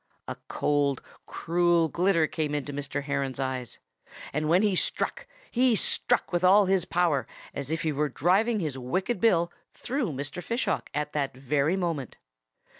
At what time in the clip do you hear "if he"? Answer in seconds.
7.69-7.91